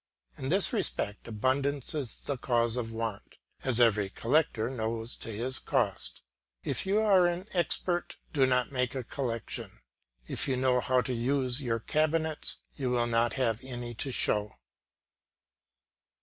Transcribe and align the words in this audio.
In 0.35 0.49
this 0.49 0.73
respect 0.73 1.27
abundance 1.27 1.93
is 1.93 2.15
the 2.15 2.35
cause 2.35 2.75
of 2.75 2.91
want, 2.91 3.37
as 3.63 3.79
every 3.79 4.09
collector 4.09 4.67
knows 4.67 5.15
to 5.17 5.29
his 5.31 5.59
cost. 5.59 6.23
If 6.63 6.87
you 6.87 6.97
are 6.99 7.27
an 7.27 7.45
expert, 7.53 8.15
do 8.33 8.47
not 8.47 8.71
make 8.71 8.95
a 8.95 9.03
collection; 9.03 9.69
if 10.27 10.47
you 10.47 10.57
know 10.57 10.79
how 10.79 11.01
to 11.01 11.13
use 11.13 11.61
your 11.61 11.79
cabinets, 11.79 12.57
you 12.75 12.89
will 12.89 13.05
not 13.05 13.33
have 13.33 13.63
any 13.63 13.93
to 13.93 14.11
show. 14.11 14.55